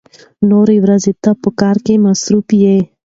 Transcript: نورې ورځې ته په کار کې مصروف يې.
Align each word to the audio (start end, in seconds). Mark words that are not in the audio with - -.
نورې 0.49 0.77
ورځې 0.83 1.13
ته 1.23 1.31
په 1.41 1.49
کار 1.59 1.77
کې 1.85 1.93
مصروف 2.05 2.47
يې. 2.63 2.77